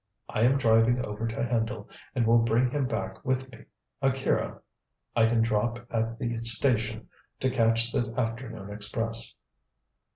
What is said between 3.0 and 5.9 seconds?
with me. Akira I can drop